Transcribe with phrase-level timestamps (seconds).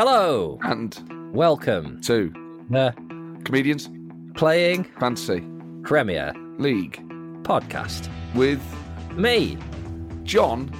[0.00, 0.96] Hello, and
[1.34, 2.32] welcome to
[2.70, 2.94] the
[3.42, 3.90] comedians,
[4.36, 5.42] Playing fantasy
[5.82, 7.02] Premier league
[7.42, 8.08] Podcast.
[8.32, 8.62] with
[9.16, 9.58] Me,
[10.22, 10.70] John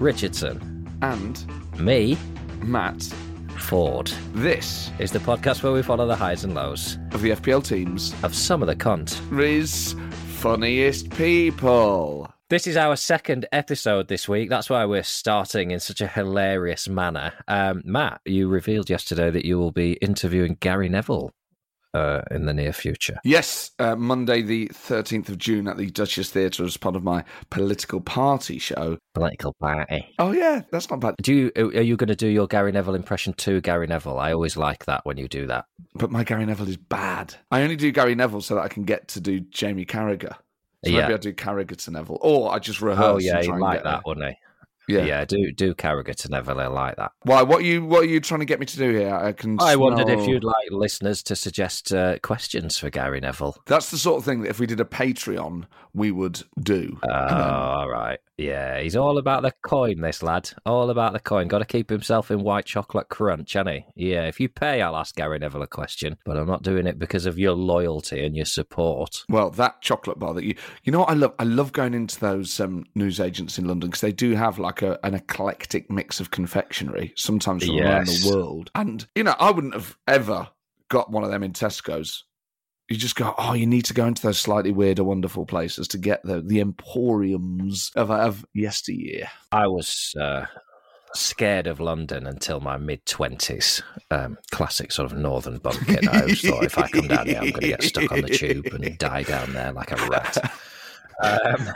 [0.00, 0.88] Richardson.
[1.02, 1.46] and
[1.78, 2.18] Me,
[2.62, 2.98] Matt.
[3.58, 4.12] Forde.
[4.32, 8.12] This Is the podcast where we follow the highs and lows of the FPL teams
[8.24, 9.20] of some of the cunt.
[9.40, 9.94] is
[10.40, 12.33] funniest people.
[12.54, 14.48] This is our second episode this week.
[14.48, 17.32] That's why we're starting in such a hilarious manner.
[17.48, 21.32] Um, Matt, you revealed yesterday that you will be interviewing Gary Neville
[21.94, 23.18] uh, in the near future.
[23.24, 27.24] Yes, uh, Monday the 13th of June at the Duchess Theatre as part of my
[27.50, 28.98] political party show.
[29.14, 30.14] Political party.
[30.20, 31.16] Oh, yeah, that's not bad.
[31.20, 34.20] Do you are you going to do your Gary Neville impression to Gary Neville?
[34.20, 35.64] I always like that when you do that.
[35.96, 37.34] But my Gary Neville is bad.
[37.50, 40.36] I only do Gary Neville so that I can get to do Jamie Carragher.
[40.84, 41.02] So Yeah.
[41.02, 42.18] maybe I do Carragher to Neville.
[42.20, 43.06] Or I just oh, rehearse.
[43.06, 44.36] Oh yeah, he try and like get that, wouldn't he?
[44.88, 45.04] Yeah.
[45.04, 46.54] Yeah, do do Carragher to Neville.
[46.70, 47.12] Like that.
[47.22, 47.42] Why?
[47.42, 47.84] What are you?
[47.84, 49.14] What are you trying to get me to do here?
[49.14, 49.58] I can.
[49.60, 53.56] I wondered if you'd like listeners to suggest uh, questions for Gary Neville.
[53.66, 56.98] That's the sort of thing that if we did a Patreon, we would do.
[57.08, 58.18] Oh, all right.
[58.36, 60.50] Yeah, he's all about the coin, this lad.
[60.66, 61.46] All about the coin.
[61.46, 64.08] Got to keep himself in white chocolate crunch, hasn't he?
[64.10, 66.98] Yeah, if you pay, I'll ask Gary Neville a question, but I'm not doing it
[66.98, 69.24] because of your loyalty and your support.
[69.28, 71.34] Well, that chocolate bar that you, you know what I love?
[71.38, 75.04] I love going into those um, newsagents in London because they do have like a,
[75.04, 78.70] an eclectic mix of confectionery, sometimes from around the world.
[78.74, 80.48] And, you know, I wouldn't have ever
[80.88, 82.24] got one of them in Tesco's.
[82.88, 85.88] You just go, oh, you need to go into those slightly weird or wonderful places
[85.88, 89.28] to get the, the emporiums of, of yesteryear.
[89.52, 90.44] I was uh,
[91.14, 93.82] scared of London until my mid 20s.
[94.10, 96.08] Um, classic sort of northern bumpkin.
[96.08, 98.28] I always thought if I come down here, I'm going to get stuck on the
[98.28, 100.52] tube and die down there like a rat.
[101.22, 101.68] Um,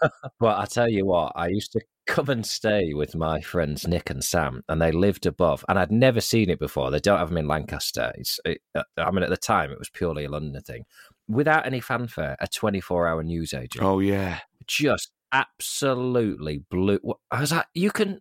[0.40, 4.10] but I tell you what, I used to come and stay with my friends Nick
[4.10, 6.90] and Sam, and they lived above, and I'd never seen it before.
[6.90, 8.12] They don't have them in Lancaster.
[8.16, 10.84] It's, it, uh, I mean, at the time, it was purely a London thing.
[11.28, 14.40] Without any fanfare, a 24 hour news agent Oh, yeah.
[14.66, 16.98] just absolutely blew.
[17.30, 18.20] I was like, you can.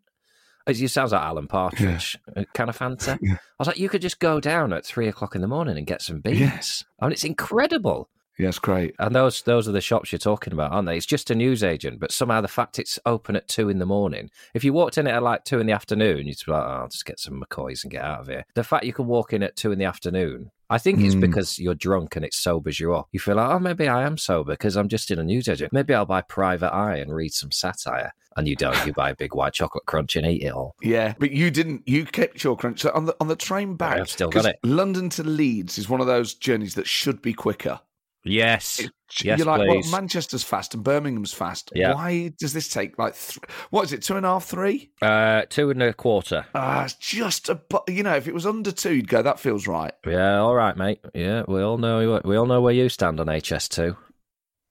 [0.68, 3.16] It sounds like Alan Partridge, uh, kind of fancy.
[3.22, 3.34] Yeah.
[3.34, 5.88] I was like, you could just go down at three o'clock in the morning and
[5.88, 6.40] get some beans.
[6.40, 6.84] Yes.
[7.00, 8.10] I mean, it's incredible.
[8.40, 8.96] Yes, great.
[8.98, 10.98] And those those are the shops you're talking about, aren't they?
[10.98, 14.30] It's just a newsagent, but somehow the fact it's open at two in the morning.
[14.54, 16.88] If you walked in at like two in the afternoon, you'd be like, oh, I'll
[16.88, 18.46] just get some McCoys and get out of here.
[18.56, 21.22] The fact you can walk in at two in the afternoon, I think it's Mm.
[21.22, 23.10] because you're drunk and it sobers you up.
[23.12, 25.74] You feel like, oh, maybe I am sober because I'm just in a newsagent.
[25.74, 28.14] Maybe I'll buy Private Eye and read some satire.
[28.38, 28.86] And you don't.
[28.88, 30.74] You buy a big white chocolate crunch and eat it all.
[30.82, 31.86] Yeah, but you didn't.
[31.86, 32.80] You kept your crunch.
[32.80, 34.58] So on the on the train back, I've still got it.
[34.64, 37.82] London to Leeds is one of those journeys that should be quicker.
[38.24, 38.82] Yes.
[39.24, 39.92] Yes, You're like, please.
[39.92, 41.72] well, Manchester's fast and Birmingham's fast.
[41.76, 41.96] Yeah.
[41.96, 43.40] Why does this take like, th-
[43.72, 44.92] what is it, two and a half, three?
[45.02, 46.46] Uh, two and a quarter.
[46.56, 47.60] Ah, it's just a,
[47.90, 49.92] you know, if it was under two, you'd go, that feels right.
[50.08, 51.00] Yeah, all right, mate.
[51.14, 52.22] Yeah, we all know.
[52.24, 53.98] We all know where you stand on HS2.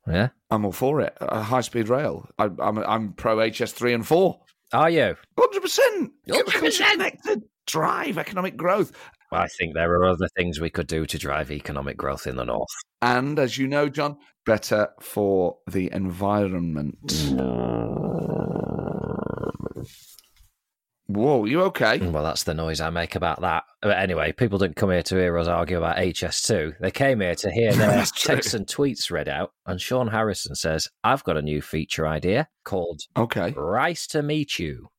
[0.06, 0.28] Yeah.
[0.50, 1.16] I'm all for it.
[1.20, 2.28] A high speed rail.
[2.38, 4.40] I, I'm, I'm pro HS3 and 4.
[4.72, 5.16] Are you?
[5.38, 6.10] 100%.
[6.28, 6.90] 100%.
[6.92, 7.42] Connected.
[7.66, 8.92] Drive economic growth.
[9.32, 12.44] I think there are other things we could do to drive economic growth in the
[12.44, 12.68] north.
[13.00, 17.06] And as you know, John, better for the environment.
[17.06, 18.50] Mm.
[21.06, 21.98] Whoa, you okay?
[21.98, 23.64] Well, that's the noise I make about that.
[23.82, 26.74] But anyway, people didn't come here to hear us argue about HS2.
[26.80, 29.52] They came here to hear their texts and tweets read out.
[29.66, 33.52] And Sean Harrison says, I've got a new feature idea called Okay.
[33.56, 34.90] Rice to Meet You,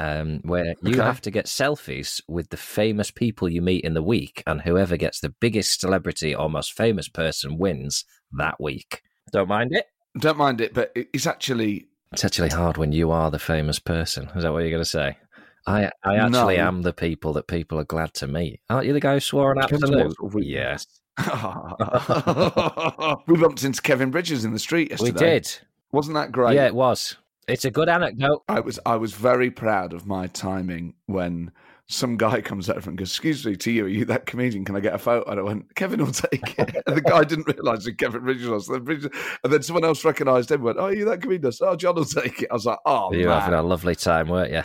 [0.00, 1.04] um, where you Okay.
[1.04, 4.96] have to get selfies with the famous people you meet in the week, and whoever
[4.96, 9.02] gets the biggest celebrity or most famous person wins that week.
[9.30, 9.86] Don't mind it.
[10.18, 14.28] Don't mind it, but it's actually It's actually hard when you are the famous person.
[14.34, 15.18] Is that what you're going to say?
[15.66, 16.66] I I actually No.
[16.68, 18.60] am the people that people are glad to meet.
[18.70, 20.06] Aren't you the guy who swore an Depends absolute?
[20.06, 20.48] what sort of week.
[20.48, 20.86] Yes,
[23.26, 25.12] we bumped into Kevin Bridges in the street yesterday.
[25.12, 25.58] we did.
[25.92, 26.54] Wasn't that great?
[26.54, 27.16] Yeah, it was.
[27.50, 28.42] It's a good anecdote.
[28.48, 31.50] I was I was very proud of my timing when
[31.86, 34.64] some guy comes over and goes, "Excuse me, to you, are you that comedian?
[34.64, 37.24] Can I get a photo?" And I went, "Kevin will take it." And the guy
[37.24, 38.68] didn't realise who Kevin was.
[38.68, 39.10] And then,
[39.44, 40.56] and then someone else recognised him.
[40.56, 42.54] and Went, "Oh, are you that comedian?" I said, "Oh, John will take it." I
[42.54, 44.62] was like, "Oh you were having a lovely time, weren't you?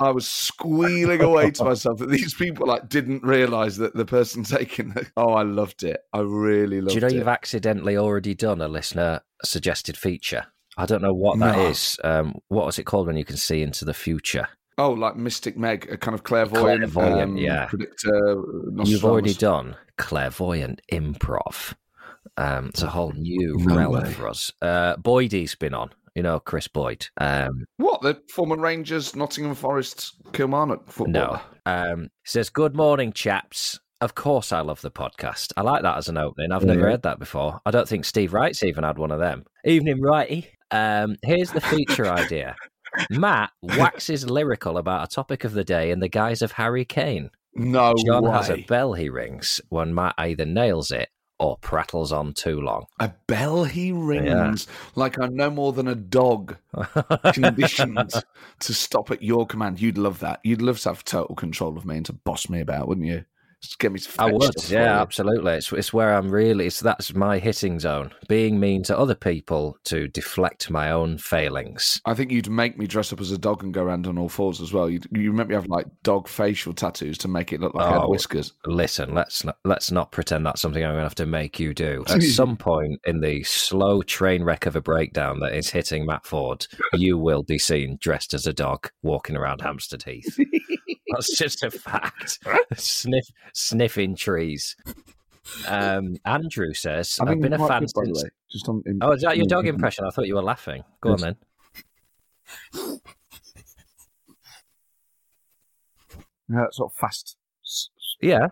[0.00, 4.44] I was squealing away to myself that these people like didn't realise that the person
[4.44, 4.90] taking.
[4.90, 5.06] The...
[5.16, 6.00] Oh, I loved it.
[6.12, 7.00] I really loved it.
[7.00, 7.14] Do you know it.
[7.14, 10.46] you've accidentally already done a listener suggested feature?
[10.78, 11.66] I don't know what that No.
[11.66, 11.98] is.
[12.04, 14.48] Um, what was it called when you can see into the future?
[14.78, 17.66] Oh, like Mystic Meg, a kind of clairvoyant, Clairvoyant, um, yeah.
[17.66, 18.42] predictor.
[18.84, 21.74] You've already done clairvoyant improv.
[22.36, 24.12] Um, it's a whole new No realm way.
[24.12, 24.52] for us.
[24.62, 25.90] Uh, Boydie's been on.
[26.14, 27.06] You know Kris Boyd.
[27.18, 31.40] Um, What the former Rangers, Nottingham Forest, Kilmarnock footballer?
[31.66, 31.72] no.
[31.72, 33.78] Um, he says, Good morning, chaps.
[34.00, 35.52] Of course, I love the podcast.
[35.56, 36.52] I like that as an opening.
[36.52, 37.60] I've never heard that before.
[37.66, 39.44] I don't think Steve Wright's even had one of them.
[39.64, 40.48] Evening, Righty.
[40.70, 42.56] Um, here's the feature idea
[43.10, 47.30] Matt waxes lyrical about a topic of the day in the guise of Harry Kane.
[47.54, 48.30] No John way.
[48.32, 51.08] has a bell he rings when Matt either nails it
[51.40, 52.86] or prattles on too long.
[53.00, 56.56] A bell he rings like I'm no more than a dog
[57.32, 58.12] conditioned
[58.60, 59.80] to stop at your command.
[59.80, 60.40] You'd love that.
[60.42, 63.24] You'd love to have total control of me and to boss me about, wouldn't you?
[63.80, 65.00] Get me to I would, yeah, you.
[65.00, 65.52] absolutely.
[65.54, 66.66] It's it's where I'm really.
[66.66, 68.12] It's that's my hitting zone.
[68.28, 72.00] Being mean to other people to deflect my own failings.
[72.04, 74.28] I think you'd make me dress up as a dog and go around on all
[74.28, 74.88] fours as well.
[74.88, 77.92] You'd, you make me have like dog facial tattoos to make it look like I
[77.92, 78.08] had Oh.
[78.10, 78.52] whiskers.
[78.64, 81.74] Listen, let's not, let's not pretend that's something I'm going to have to make you
[81.74, 82.04] do.
[82.08, 86.24] At some point in the slow train wreck of a breakdown that is hitting Matt
[86.24, 90.38] Forde, you will be seen dressed as a dog walking around Hampstead Heath.
[91.12, 92.38] That's just a fact.
[92.76, 94.76] Sniff, sniffing trees.
[95.66, 98.30] Um, Andrew says, I "I've been a fan good, since." way.
[98.50, 100.04] Just on, in- Oh, is that your dog in- impression?
[100.04, 100.84] I thought you were laughing.
[101.00, 101.36] Go on then.
[106.50, 107.36] Yeah, sort of fast
[108.20, 108.48] Yeah.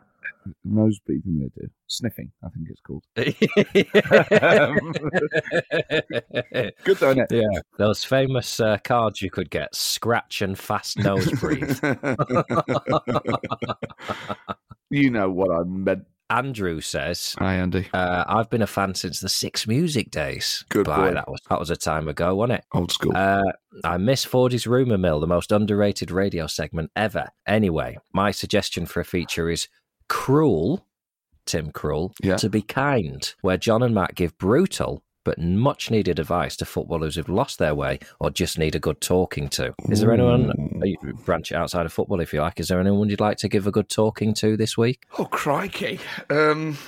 [0.64, 1.68] Nose breathing they do.
[1.88, 3.04] Sniffing, I think it's called.
[6.84, 7.60] Good though, isn't yeah.
[7.78, 11.78] Those famous uh, cards you could get scratch and fast nose breathe.
[14.90, 16.04] you know what I meant.
[16.28, 17.88] Andrew says, Hi, Andy.
[17.92, 20.64] uh, I've been a fan since the Six Music days.
[20.70, 21.14] Good Bye, boy.
[21.14, 22.64] That was, that was a time ago, wasn't it?
[22.72, 23.12] Old school.
[23.14, 23.44] Uh,
[23.84, 27.28] I miss Fordy's Rumour Mill, the most underrated radio segment ever.
[27.46, 29.68] Anyway, my suggestion for a feature is
[30.08, 30.86] Cruel,
[31.46, 32.36] Tim Cruel, Yeah.
[32.36, 37.16] to be kind, where John and Matt give brutal but much needed advice to footballers
[37.16, 39.74] who've lost their way or just need a good talking to.
[39.88, 40.50] Is there anyone,
[40.80, 43.48] uh, you branch outside of football if you like, is there anyone you'd like to
[43.48, 45.02] give a good talking to this week?
[45.18, 45.98] Oh, crikey.
[46.30, 46.78] Um,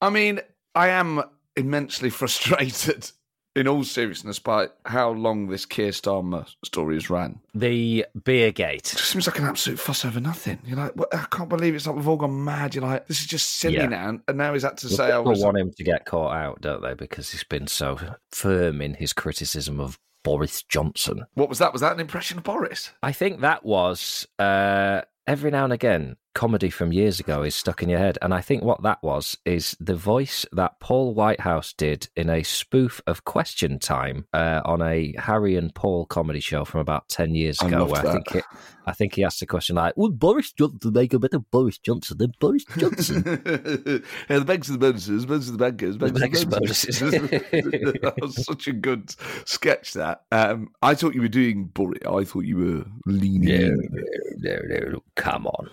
[0.00, 0.40] I mean,
[0.74, 1.24] I am
[1.56, 3.10] immensely frustrated,
[3.56, 7.38] in all seriousness, by how long this Keir Starmer story has ran.
[7.54, 8.92] The Beer Gate.
[8.92, 10.58] It just seems like an absolute fuss over nothing.
[10.66, 11.14] You're like, what?
[11.14, 12.74] I can't believe it's like we've all gone mad.
[12.74, 13.86] You're like, this is just silly Yeah.
[13.86, 14.18] now.
[14.28, 15.42] And now he's had to Well, say, I people was.
[15.42, 16.94] want him to get caught out, don't they?
[16.94, 17.98] Because he's been so
[18.32, 21.24] firm in his criticism of Boris Johnson.
[21.34, 21.72] What was that?
[21.72, 22.90] Was that an impression of Boris?
[23.02, 27.82] I think that was uh, every now and again comedy from years ago is stuck
[27.82, 31.72] in your head, and I think what that was is the voice that Paul Whitehouse
[31.72, 36.64] did in a spoof of Question Time uh, on a Harry and Paul comedy show
[36.64, 37.86] from about ten years I ago.
[37.86, 38.44] Where I think it,
[38.86, 42.18] I think he asked the question like, "Would Boris Johnson make a better Boris Johnson
[42.18, 43.22] than Boris Johnson?"
[44.28, 47.00] yeah, the banks and the bonuses, bonuses and the bankers, banks the and bonuses.
[47.00, 49.14] that was such a good
[49.44, 49.92] sketch.
[49.94, 52.00] That um, I thought you were doing Boris.
[52.06, 53.90] I thought you were leaning.
[54.38, 55.70] no, no, no, no, come on.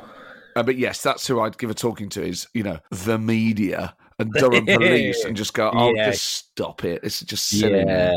[0.55, 2.23] Uh, but yes, that's who I'd give a talking to.
[2.23, 6.11] Is you know the media and Durham police, and just go, oh, Yeah.
[6.11, 7.01] just stop it.
[7.01, 7.79] This is just silly.
[7.79, 8.13] Yeah.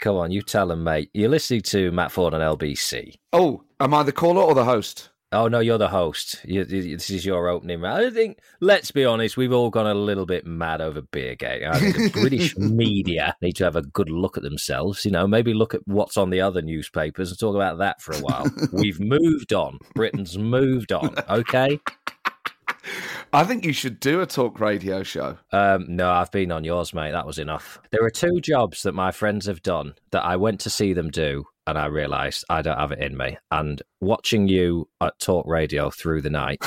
[0.00, 1.08] Come on, you tell him, mate.
[1.14, 3.14] You're listening to Matt Forde on LBC.
[3.32, 5.08] Oh, am I the caller or the host?
[5.32, 6.40] Oh no, you're the host.
[6.44, 7.80] You, you- this is your opening.
[7.80, 8.06] round.
[8.06, 8.38] I think.
[8.60, 9.36] Let's be honest.
[9.36, 11.68] We've all gone a little bit mad over Beergate.
[11.68, 15.04] I think the British media need to have a good look at themselves.
[15.04, 18.12] You know, maybe look at what's on the other newspapers and talk about that for
[18.12, 18.46] a while.
[18.72, 19.78] We've moved on.
[19.94, 21.14] Britain's moved on.
[21.28, 21.80] Okay.
[23.32, 25.38] I think you should do a talk radio show.
[25.52, 27.10] Um, no, I've been on yours, mate.
[27.10, 27.80] That was enough.
[27.90, 31.10] There are two jobs that my friends have done that I went to see them
[31.10, 33.36] do, and I realised I don't have it in me.
[33.50, 36.62] And watching you at talk radio through the night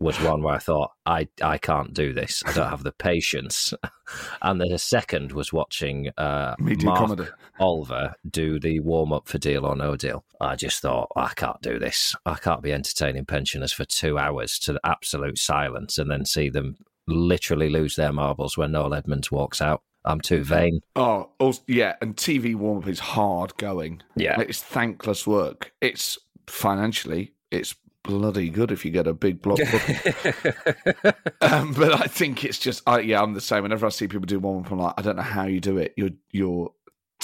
[0.00, 2.42] was one where I thought I I can't do this.
[2.46, 3.72] I don't have the patience.
[4.42, 7.24] and the second was watching uh, Media Mark comedy.
[7.60, 10.24] Olver do the warm up for Deal or No Deal.
[10.40, 12.14] I just thought I can't do this.
[12.26, 16.76] I can't be entertaining pensioners for two hours to absolute silence and then see them
[17.06, 19.82] literally lose their marbles when Noel Edmonds walks out.
[20.04, 20.80] I'm too vain.
[20.96, 24.02] Oh, also, yeah, and TV warm up is hard going.
[24.16, 24.40] Yeah.
[24.40, 25.72] It's thankless work.
[25.80, 29.58] It's financially, it's bloody good if you get a big block
[31.40, 33.62] um, but I think it's just, I, yeah, I'm the same.
[33.62, 35.78] Whenever I see people do warm up, I'm like, I don't know how you do
[35.78, 35.94] it.
[35.96, 36.70] You're, you're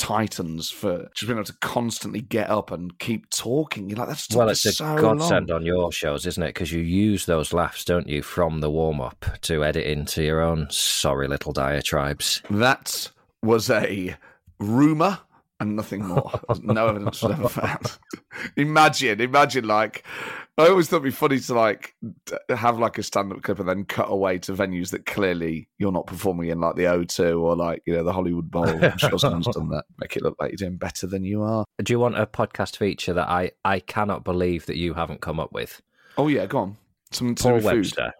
[0.00, 3.90] titans for just being able to constantly get up and keep talking.
[3.90, 5.58] You're like, that's well, it's a so godsend long.
[5.58, 6.54] on your shows, isn't it?
[6.54, 10.40] Because you use those laughs, don't you, from the warm up to edit into your
[10.40, 12.40] own sorry little diatribes.
[12.48, 13.10] That
[13.42, 14.16] was a
[14.58, 15.18] rumor
[15.60, 16.40] and nothing more.
[16.62, 17.98] no evidence was ever found.
[18.56, 20.04] imagine, imagine, like,
[20.58, 21.94] I always thought it'd be funny to like
[22.50, 26.06] have like a stand-up clip and then cut away to venues that clearly you're not
[26.06, 28.68] performing in, like the O2 or like you know the Hollywood Bowl.
[28.68, 29.84] I'm sure someone's done that.
[29.98, 31.64] Make it look like you're doing better than you are.
[31.82, 35.40] Do you want a podcast feature that I, I cannot believe that you haven't come
[35.40, 35.80] up with?
[36.18, 36.76] Oh yeah, go on.
[37.10, 37.76] Some Paul with food.
[37.76, 38.12] Webster.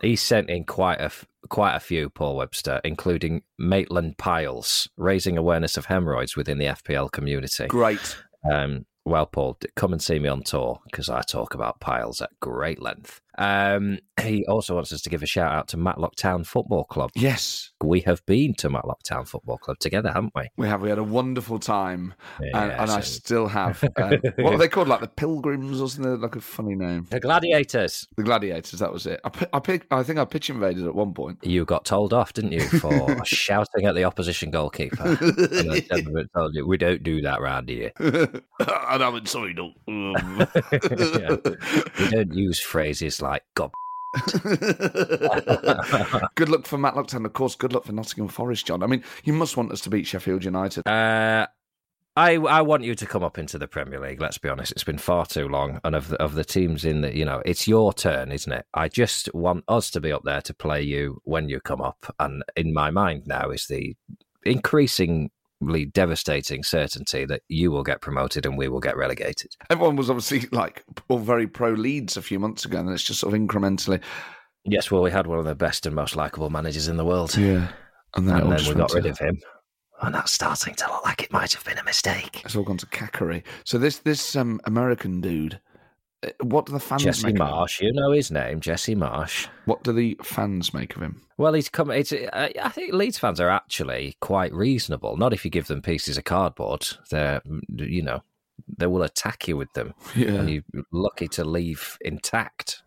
[0.00, 1.10] He sent in quite a
[1.48, 2.10] quite a few.
[2.10, 7.66] Paul Webster, including Maitland Piles, raising awareness of hemorrhoids within the FPL community.
[7.66, 8.16] Great.
[8.50, 12.30] Um, well, Paul, come and see me on tour because I talk about piles at
[12.40, 13.20] great length.
[13.38, 17.10] Um, he also wants us to give a shout out to Matlock Town Football Club.
[17.14, 20.48] Yes, We have been to Matlock Town Football Club together, haven't we?
[20.56, 20.82] we have.
[20.82, 23.82] We had a wonderful time, and, and I still have.
[23.96, 24.88] Uh, what are they called?
[24.88, 26.20] Like the Pilgrims, or something?
[26.20, 27.06] Like a funny name.
[27.10, 28.08] the Gladiators.
[28.16, 28.80] The Gladiators.
[28.80, 29.20] That was it.
[29.24, 31.38] I, I, pick, I think I pitch invaded at one point.
[31.44, 35.16] You got told off, didn't you, for shouting at the opposition goalkeeper?
[36.34, 37.92] Told you, we don't do that round here.
[37.98, 38.42] and
[39.02, 39.72] I'm sorry, no.
[39.86, 41.36] Yeah.
[41.98, 43.70] We don't use phrases like "God."
[46.34, 47.54] good luck for Matlock Town, of course.
[47.54, 48.82] Good luck for Nottingham Forest, John.
[48.82, 50.86] I mean, you must want us to beat Sheffield United.
[50.86, 51.46] Uh,
[52.16, 54.20] I I want you to come up into the Premier League.
[54.20, 57.02] Let's be honest; it's been far too long, and of the, of the teams in
[57.02, 58.66] the, you know, it's your turn, isn't it?
[58.74, 62.12] I just want us to be up there to play you when you come up,
[62.18, 63.94] and in my mind now is the
[64.44, 65.30] increasingly
[65.92, 69.54] devastating certainty that you will get promoted and we will get relegated.
[69.70, 73.20] Everyone was obviously like all very pro Leeds a few months ago, and it's just
[73.20, 74.00] sort of incrementally.
[74.64, 77.36] Yes, well, we had one of the best and most likable managers in the world,
[77.36, 77.68] Yeah.
[78.14, 79.38] And then, and then we got rid of him,
[80.00, 82.40] and that's starting to look like it might have been a mistake.
[82.44, 83.42] It's all gone to cackery.
[83.64, 85.60] So this this um, American dude,
[86.26, 87.54] Uh, what do the fans Jesse make of him?
[87.54, 89.46] Marsch, you know his name, Jesse Marsch.
[89.66, 91.22] What do the fans make of him?
[91.36, 91.90] Well, he's come.
[91.90, 92.12] It's.
[92.12, 95.16] I I think Leeds fans are actually quite reasonable.
[95.16, 96.86] Not if you give them pieces of cardboard.
[97.10, 97.40] They're,
[97.76, 98.22] you know,
[98.76, 100.28] they will attack you with them, Yeah.
[100.32, 102.82] and you're lucky to leave intact.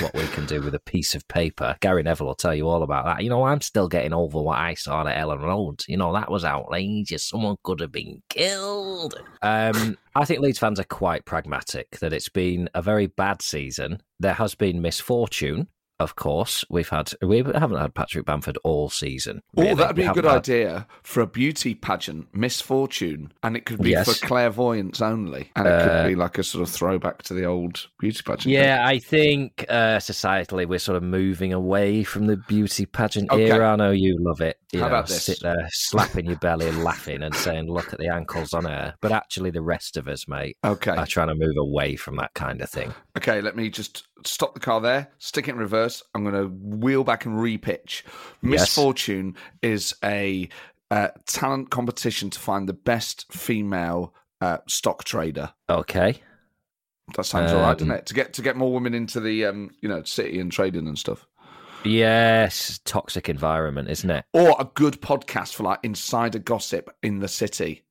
[0.00, 1.76] What we can do with a piece of paper.
[1.80, 3.22] Gary Neville will tell you all about that.
[3.22, 5.84] You know, I'm still getting over what I saw at Elland Road.
[5.88, 7.24] You know, that was outrageous.
[7.24, 9.20] Someone could have been killed.
[9.42, 14.00] Um, I think Leeds fans are quite pragmatic that it's been a very bad season.
[14.18, 15.68] There has been misfortune,
[15.98, 16.64] of course.
[16.70, 19.42] We've had we haven't had Patrick Bamford all season.
[19.56, 23.64] Oh, that'd be We a good had- idea for a beauty pageant, Misfortune, and it
[23.64, 24.18] could be Yes.
[24.18, 27.44] for clairvoyance only, and it Uh, could be like a sort of throwback to the
[27.44, 28.52] old beauty pageant.
[28.52, 33.50] Yeah, I think uh, societally we're sort of moving away from the beauty pageant Okay.
[33.50, 33.72] era.
[33.72, 34.58] I know you love it.
[34.72, 35.24] You How know, about this?
[35.24, 38.94] sit there slapping your belly and laughing and saying, "Look at the ankles on her."
[39.00, 40.90] But actually, the rest of us, mate, Okay.
[40.90, 42.92] are trying to move away from that kind of thing.
[43.16, 46.02] Okay, let me just stop the car there, stick it in reverse.
[46.14, 48.02] I'm going to wheel back and repitch.
[48.42, 50.48] Misfortune is a
[50.90, 55.52] uh, talent competition to find the best female uh, stock trader.
[55.68, 56.20] Okay.
[57.16, 58.06] That sounds all right, doesn't Um, it?
[58.06, 60.98] To get to get more women into the um, you know city and trading and
[60.98, 61.26] stuff.
[61.84, 64.24] Yes, toxic environment, isn't it?
[64.32, 67.84] Or a good podcast for like insider gossip in the city.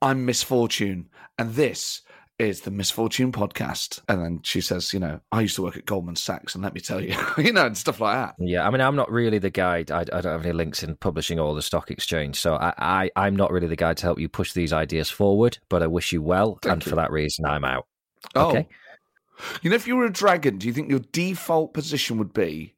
[0.00, 2.02] I'm Misfortune, and this
[2.40, 4.00] is the Misfortune podcast.
[4.08, 6.74] And then she says, you know, I used to work at Goldman Sachs, and let
[6.74, 8.34] me tell you, you know, and stuff like that.
[8.38, 9.90] Yeah, I mean, I'm not really the guide.
[9.90, 13.10] I, I don't have any links in publishing or the stock exchange, so I, I,
[13.16, 15.58] I'm not really the guy to help you push these ideas forward.
[15.68, 16.90] But I wish you well, Thank and you.
[16.90, 17.86] for that reason, I'm out.
[18.34, 18.48] Oh.
[18.48, 18.66] Okay.
[19.62, 22.74] You know, if you were a dragon, do you think your default position would be,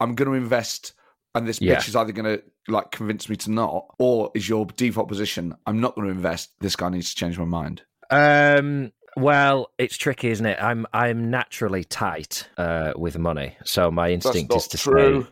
[0.00, 0.92] I'm going to invest,
[1.34, 1.76] and this Yeah.
[1.76, 5.54] bitch is either going to like convince me to not, or is your default position,
[5.66, 6.50] I'm not going to invest.
[6.60, 7.82] This guy needs to change my mind.
[8.10, 8.92] Um.
[9.16, 10.58] Well, it's tricky, isn't it?
[10.62, 15.26] I'm I'm naturally tight uh, with money, so my instinct is to say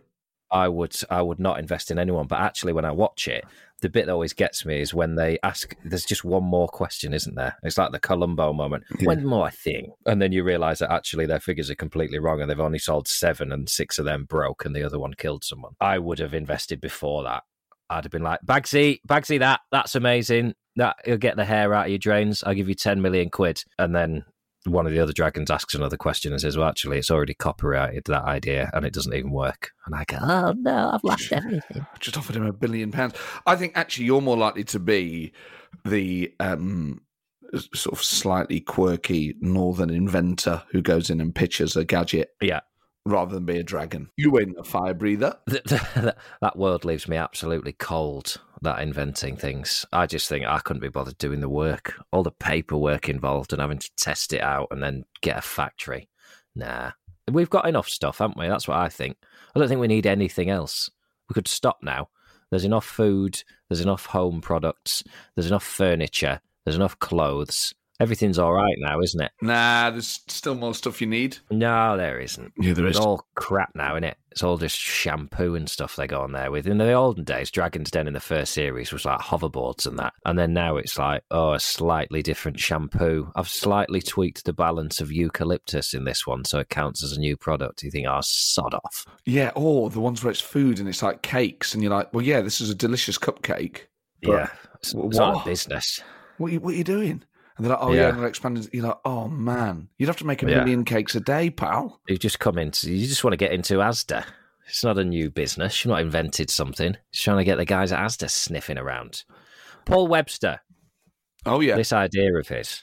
[0.51, 2.27] I would I would not invest in anyone.
[2.27, 3.45] But actually, when I watch it,
[3.81, 5.75] the bit that always gets me is when they ask.
[5.85, 7.57] There's just one more question, isn't there?
[7.63, 8.85] It's like the Columbo moment.
[9.03, 12.51] One more thing, and then you realise that actually their figures are completely wrong, and
[12.51, 15.73] they've only sold seven, and six of them broke, and the other one killed someone.
[15.81, 17.45] I would have invested before that.
[17.89, 20.55] I'd have been like, Bagsy, Bagsy, that that's amazing.
[20.81, 22.43] That you'll get the hair out of your drains.
[22.43, 24.25] I'll give you ten million quid, and then
[24.65, 28.05] one of the other dragons asks another question and says, "Well, actually, it's already copyrighted
[28.07, 31.85] that idea, and it doesn't even work." And I go, "Oh no, I've lost everything."
[31.99, 33.15] Just offered him a billion pounds.
[33.47, 35.33] I think actually you're more likely to be
[35.85, 37.03] the um,
[37.75, 42.61] sort of slightly quirky northern inventor who goes in and pitches a gadget Yeah,
[43.05, 44.09] rather than be a dragon.
[44.17, 45.37] You ain't a fire breather.
[45.47, 48.41] that world leaves me absolutely cold.
[48.63, 52.31] That inventing things, I just think I couldn't be bothered doing the work, all the
[52.31, 56.11] paperwork involved, and having to test it out and then get a factory.
[56.55, 56.91] Nah,
[57.31, 58.49] we've got enough stuff, haven't we?
[58.49, 59.17] That's what I think.
[59.55, 60.91] I don't think we need anything else.
[61.29, 62.11] We could stop now.
[62.51, 63.43] There's enough food.
[63.69, 65.05] There's enough home products.
[65.35, 66.41] There's enough furniture.
[66.65, 67.73] There's enough clothes.
[68.01, 69.31] Everything's all right now, isn't it?
[69.43, 71.37] Nah, there's still more stuff you need.
[71.51, 72.53] No, there isn't.
[72.59, 74.17] Yeah, there It's all crap now, isn't it?
[74.31, 76.67] It's all just shampoo and stuff they go on there with.
[76.67, 80.15] In the olden days, Dragon's Den in the first series was like hoverboards and that.
[80.25, 83.31] And then now it's like, oh, a slightly different shampoo.
[83.37, 87.21] I've slightly tweaked the balance of eucalyptus in this one so it counts as a
[87.21, 87.83] new product.
[87.83, 89.05] You think, oh, sod off.
[89.27, 92.25] Yeah, or the ones where it's food and it's like cakes, and you're like, well,
[92.25, 93.83] yeah, this is a delicious cupcake.
[94.23, 94.49] Yeah.
[94.77, 96.01] It's, it's not a business.
[96.39, 97.25] What are you, what are you doing?
[97.61, 98.09] And they're like, oh, yeah, Yeah.
[98.09, 98.67] and they're expanding.
[98.73, 100.61] You're like, oh, man, you'd have to make a Yeah.
[100.61, 102.01] million cakes a day, pal.
[102.09, 104.25] You just come into, you just want to get into Asda.
[104.67, 105.85] It's not a new business.
[105.85, 106.97] You've not invented something.
[107.13, 109.25] It's trying to get the guys at Asda sniffing around.
[109.85, 110.61] Paul Webster,
[111.45, 111.77] Oh, yeah.
[111.77, 112.83] this idea of his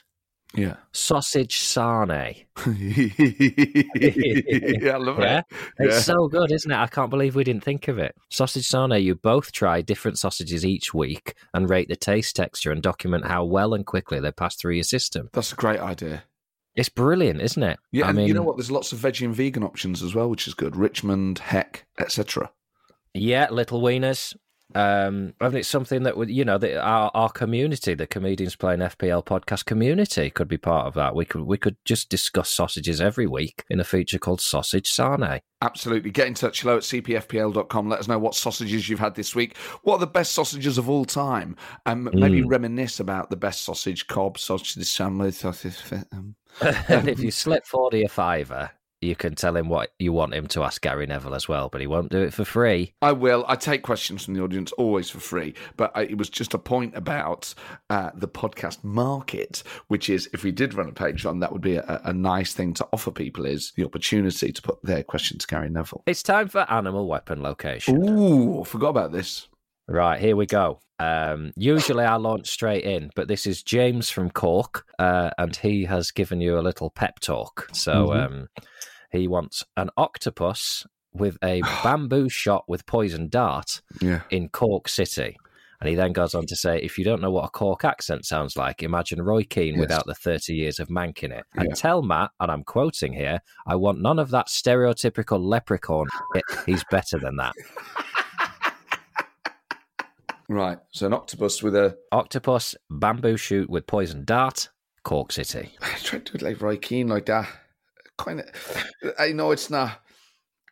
[0.54, 0.76] Yeah.
[0.92, 2.46] sausage sarnie.
[4.82, 5.44] yeah, I love Yeah, it.
[5.78, 6.00] it's Yeah.
[6.00, 6.76] so good, isn't it?
[6.76, 8.14] I can't believe we didn't think of it.
[8.30, 12.82] Sausage sarnie, you both try different sausages each week and rate the taste, texture, and
[12.82, 15.28] document how well and quickly they pass through your system.
[15.32, 16.24] That's a great idea.
[16.74, 17.78] It's brilliant, isn't it?
[17.92, 18.56] Yeah, I and mean, you know what?
[18.56, 20.76] There's lots of veggie and vegan options as well, which is good.
[20.76, 22.50] Richmond, Heck, etc.
[23.14, 24.36] Yeah, little wieners.
[24.74, 28.80] Um, and it's something that would, you know, that our our community, the comedians playing
[28.80, 31.14] FPL podcast community, could be part of that.
[31.14, 35.40] We could we could just discuss sausages every week in a feature called Sausage Sarnie.
[35.62, 36.10] Absolutely.
[36.10, 36.60] Get in touch.
[36.60, 37.88] Hello at cpfpl.com.
[37.88, 39.56] Let us know what sausages you've had this week.
[39.82, 41.56] What are the best sausages of all time?
[41.86, 45.76] Um, Maybe reminisce about the best sausage, cob, sausage, sandwich, sausage.
[46.12, 46.36] Um,
[46.88, 50.46] and if you slip Fordy a fiver, you can tell him what you want him
[50.48, 52.94] to ask Gary Neville as well, but he won't do it for free.
[53.00, 53.44] I will.
[53.48, 56.58] I take questions from the audience always for free, but I, it was just a
[56.58, 57.54] point about
[57.90, 61.76] uh, the podcast market, which is if we did run a Patreon, that would be
[61.76, 65.46] a, a nice thing to offer people is the opportunity to put their question to
[65.46, 66.02] Gary Neville.
[66.06, 68.02] It's time for animal weapon location.
[68.08, 69.48] Ooh, forgot about this.
[69.88, 70.80] Right, here we go.
[70.98, 75.84] Um, usually I launch straight in, but this is James from Cork, uh, and he
[75.84, 77.68] has given you a little pep talk.
[77.72, 78.24] So Mhm.
[78.26, 78.48] um,
[79.10, 84.22] he wants an octopus with a bamboo shot with poison dart Yeah.
[84.30, 85.36] in Cork City.
[85.80, 88.26] And he then goes on to say, if you don't know what a Cork accent
[88.26, 89.80] sounds like, imagine Roy Keane Yes.
[89.80, 91.44] without the 30 years of manking it.
[91.54, 91.74] And Yeah.
[91.76, 96.08] tell Matt, and I'm quoting here, I want none of that stereotypical leprechaun.
[96.66, 97.54] He's better than that.
[100.48, 100.78] Right.
[100.92, 101.96] So an octopus with a.
[102.12, 104.68] Octopus, bamboo shoot with poison dart,
[105.04, 105.72] Cork City.
[105.82, 107.48] I tried to do it like Roy Keane, like that.
[108.16, 108.46] Kind of.
[109.18, 110.00] I know it's not,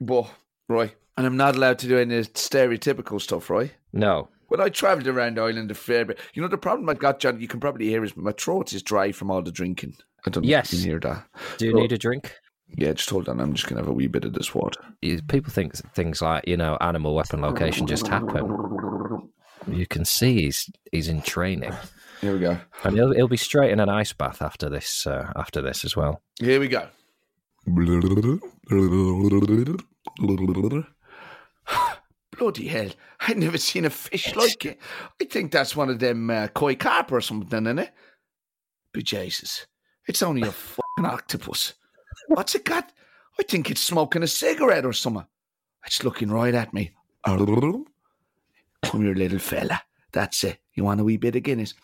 [0.00, 0.28] but
[0.68, 3.70] Roy, and I'm not allowed to do any stereotypical stuff, Roy.
[3.92, 4.28] No.
[4.48, 7.40] When I travelled around Ireland a fair bit, you know the problem I've got, John.
[7.40, 9.96] You can probably hear is my throat is dry from all the drinking.
[10.26, 10.72] I don't know Yes.
[10.72, 11.26] if you can hear that.
[11.58, 12.32] Do you Well- need a drink?
[12.76, 13.38] Yeah, just hold on.
[13.40, 14.80] I'm just gonna have a wee bit of this water.
[15.28, 18.44] People think things like, you know, animal weapon location just happen.
[19.68, 21.72] You can see he's he's in training.
[22.20, 22.58] Here we go.
[22.82, 25.96] And he'll, he'll be straight in an ice bath after this uh, after this as
[25.96, 26.22] well.
[26.40, 26.88] Here we go.
[32.38, 32.90] Bloody hell!
[33.20, 34.78] I've never seen a fish like it.
[35.20, 37.92] I think that's one of them uh, koi carp or something, isn't it?
[38.92, 39.66] But Jesus,
[40.06, 41.74] it's only a fucking octopus.
[42.28, 42.92] What's it got?
[43.38, 45.26] I think it's smoking a cigarette or something.
[45.86, 46.92] It's looking right at me.
[48.84, 49.82] Come here, little fella.
[50.12, 50.58] That's it.
[50.74, 51.74] You want a wee bit of Guinness?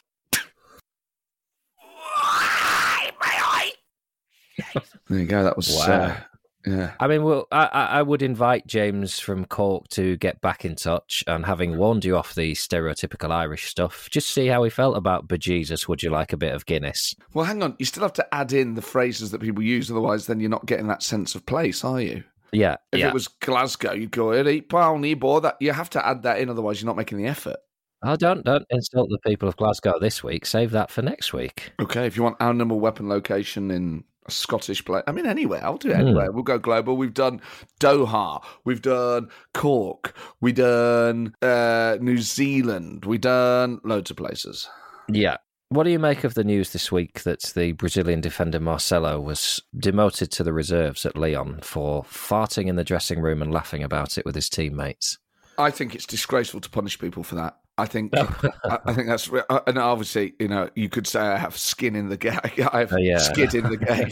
[5.09, 5.43] There you go.
[5.45, 5.93] That was Wow.
[5.93, 6.17] uh,
[6.65, 6.93] yeah.
[7.01, 11.25] I mean, well, I I would invite James from Cork to get back in touch,
[11.27, 15.27] and having warned you off the stereotypical Irish stuff, just see how he felt about
[15.29, 15.89] bejesus.
[15.89, 17.15] Would you like a bit of Guinness?
[17.35, 17.75] Well, hang on.
[17.79, 20.67] You still have to add in the phrases that people use, otherwise, then you're not
[20.67, 22.25] getting that sense of place, are you?
[22.53, 23.09] Yeah, If yeah.
[23.09, 26.51] it was Glasgow, you'd go, "Hey, pony boy." That you have to add that in,
[26.51, 27.57] otherwise, you're not making the effort.
[28.05, 30.45] Oh, don't don't insult the people of Glasgow this week.
[30.45, 31.73] Save that for next week.
[31.81, 35.65] Okay, if you want our animal weapon location in a Scottish place, I mean, anywhere,
[35.65, 36.31] I'll do it anywhere.
[36.33, 36.97] We'll go global.
[36.97, 37.41] We've done
[37.81, 44.69] Doha, we've done Cork, we've done uh, New Zealand, we've done loads of places.
[45.09, 45.37] Yeah.
[45.73, 49.59] What do you make of the news this week that the Brazilian defender Marcelo was
[49.75, 54.19] demoted to the reserves at Lyon for farting in the dressing room and laughing about
[54.19, 55.17] it with his teammates?
[55.57, 57.57] I think it's disgraceful to punish people for that.
[57.79, 61.39] I think I, I think that's uh, and obviously you know you could say I
[61.39, 62.39] have skin in the game.
[62.71, 63.17] I have Oh, yeah.
[63.17, 64.11] skid in the game.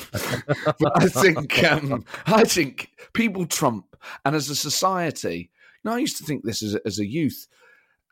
[0.81, 5.51] but I think um, I think people trump, and as a society,
[5.85, 7.49] you know, I used to think this as a, as a youth.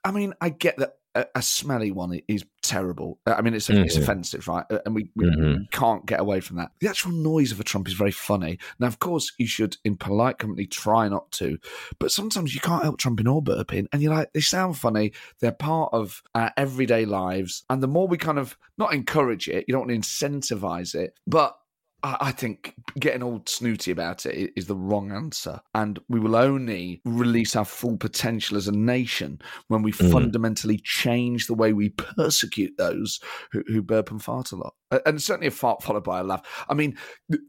[0.04, 3.18] I mean, I get that a, a smelly one is terrible.
[3.26, 4.02] I mean, it's it's Mhm.
[4.02, 4.64] offensive, right?
[4.70, 5.70] Uh, And we, we Mhm.
[5.70, 6.70] can't get away from that.
[6.80, 8.58] The actual noise of a trump is very funny.
[8.78, 11.58] Now, of course, you should, in polite company, try not to.
[11.98, 15.12] But sometimes you can't help trumping or burping, and you're like, they sound funny.
[15.40, 19.64] They're part of our everyday lives, and the more we kind of not encourage it,
[19.66, 21.56] you don't want to incentivize it, but.
[22.04, 25.60] I think getting all snooty about it is the wrong answer.
[25.74, 30.12] And we will only release our full potential as a nation when we Mm.
[30.12, 33.18] fundamentally change the way we persecute those
[33.50, 34.74] who, who burp and fart a lot.
[35.06, 36.64] And certainly a fart followed by a laugh.
[36.68, 36.96] I mean,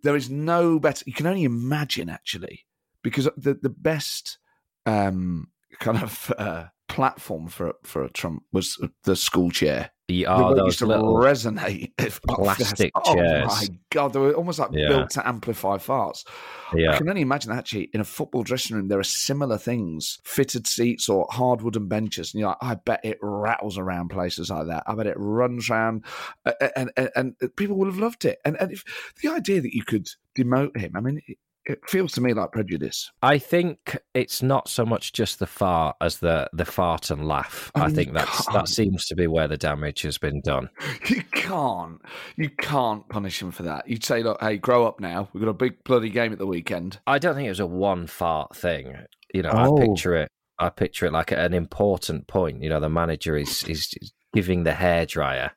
[0.02, 1.04] there is no better.
[1.06, 2.66] You can only imagine, actually,
[3.04, 4.40] because the, the best
[4.88, 9.92] um, kind of uh, platform for, for a Trump was the school chair.
[10.10, 11.92] The, The way those used to little resonate.
[12.28, 13.48] plastic oh, chairs.
[13.48, 14.88] Oh my God, they were almost like Yeah.
[14.88, 16.26] built to amplify farts.
[16.74, 16.94] Yeah.
[16.94, 20.66] I can only imagine actually in a football dressing room there are similar things, fitted
[20.66, 24.66] seats or hard wooden benches, and you're like, I bet it rattles around places like
[24.66, 24.82] that.
[24.88, 26.06] I bet it runs around,
[26.44, 28.40] uh, and and, and people would have loved it.
[28.44, 28.84] And and if
[29.22, 31.22] the idea that you could demote him, I mean,
[31.70, 33.12] it, feels to me like prejudice.
[33.22, 37.72] I think it's not so much just the fart as the the fart and laugh.
[37.76, 38.54] I I, think that's can't.
[38.56, 40.70] that seems to be where the damage has been done.
[41.08, 42.00] You can't,
[42.36, 43.88] you can't punish him for that.
[43.88, 45.30] You'd say, look, hey, grow up now.
[45.34, 47.00] We've got a big bloody game at the weekend.
[47.08, 48.96] I don't think it was a one fart thing.
[49.34, 49.78] You know, Oh.
[49.78, 50.30] I picture it.
[50.60, 52.62] I picture it like at an important point.
[52.62, 53.90] You know, the manager is is
[54.34, 55.52] giving the hairdryer,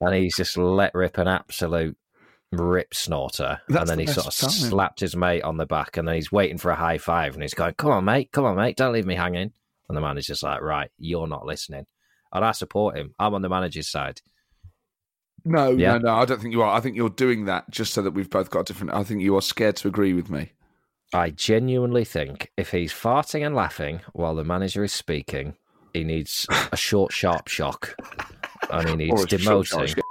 [0.00, 1.96] and he's just let rip an absolute
[2.52, 4.50] rip snorter, That's and then the he sort of time.
[4.50, 7.42] slapped his mate on the back, and then he's waiting for a high five, and
[7.42, 9.52] he's going, "Come on, mate, come on, mate, don't leave me hanging."
[9.88, 11.86] And the man is just like, "Right, you're not listening."
[12.32, 13.14] And I support him.
[13.18, 14.20] I'm on the manager's side.
[15.44, 15.92] No, Yeah.
[15.98, 16.14] no, no.
[16.16, 16.76] I don't think you are.
[16.76, 18.92] I think you're doing that just so that we've both got different.
[18.92, 20.52] I think you are scared to agree with me.
[21.14, 25.56] I genuinely think if he's farting and laughing while the manager is speaking,
[25.94, 27.94] he needs a short, sharp shock,
[28.70, 30.02] and he needs Or a short, sharp demoting.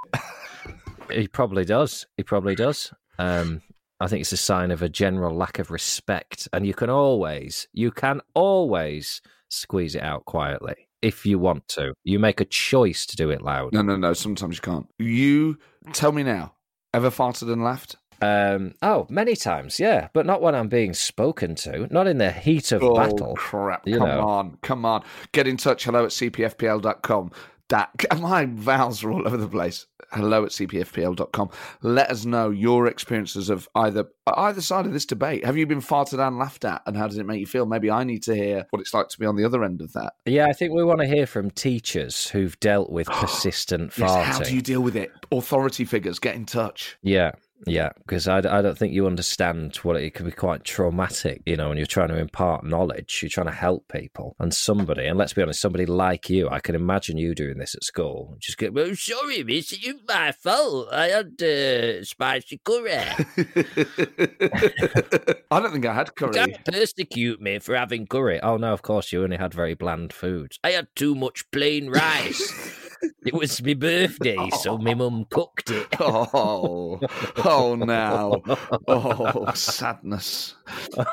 [1.10, 2.06] He probably does.
[2.16, 2.92] He probably does.
[3.18, 3.62] Um,
[4.00, 7.66] I think it's a sign of a general lack of respect, and you can always,
[7.72, 11.94] you can always squeeze it out quietly if you want to.
[12.04, 13.72] You make a choice to do it loud.
[13.72, 14.12] No, no, no.
[14.12, 14.86] Sometimes you can't.
[14.98, 15.58] You
[15.92, 16.54] tell me now.
[16.94, 17.96] Ever farted and laughed?
[18.20, 21.86] Um, oh, many times, yeah, but not when I'm being spoken to.
[21.92, 23.34] Not in the heat of oh, battle.
[23.36, 23.84] crap.
[23.84, 24.28] come know.
[24.28, 24.58] on.
[24.62, 25.04] Come on.
[25.32, 25.84] Get in touch.
[25.84, 27.30] Hello at cpfpl.com.
[27.68, 29.86] That, my vowels are all over the place.
[30.10, 31.50] Hello at cpfpl.com.
[31.82, 35.44] Let us know your experiences of either either side of this debate.
[35.44, 37.66] Have you been farted and laughed at, and how does it make you feel?
[37.66, 39.92] Maybe I need to hear what it's like to be on the other end of
[39.92, 40.14] that.
[40.24, 44.16] Yeah, I think we want to hear from teachers who've dealt with persistent farting.
[44.16, 45.10] Yes, how do you deal with it?
[45.30, 46.96] Authority figures, get in touch.
[47.02, 47.32] Yeah,
[47.66, 51.42] yeah, because I, I don't think you understand what it, it can be quite traumatic,
[51.44, 55.06] you know, when you're trying to impart knowledge, you're trying to help people, and somebody,
[55.06, 58.36] and let's be honest, somebody like you, I can imagine you doing this at school.
[58.38, 60.88] Just go, well, sorry, miss, it's my fault.
[60.92, 62.92] I had uh, spicy curry.
[65.50, 66.32] I don't think I had curry.
[66.32, 68.40] Don't persecute me for having curry.
[68.40, 70.58] Oh no, of course you only had very bland foods.
[70.62, 72.76] I had too much plain rice.
[73.24, 75.86] it was my birthday, so my mum cooked it.
[76.00, 77.00] Oh,
[77.44, 78.40] oh, now,
[78.88, 80.54] oh, sadness,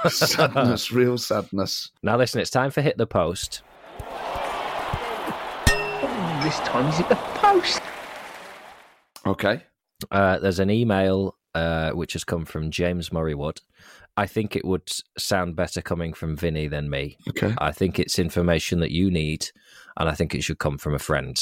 [0.08, 1.92] sadness, real sadness.
[2.04, 3.62] Now listen, it's time for hit the post.
[6.44, 7.82] This time is it the post.
[9.26, 9.64] Okay,
[10.12, 13.62] Uh, there's an email uh, which has come from James Murray Wood.
[14.18, 17.18] I think it would sound better coming from Vinny than me.
[17.30, 17.54] okay.
[17.58, 19.48] I think it's information that you need,
[19.98, 21.36] and I think it should come from a friend.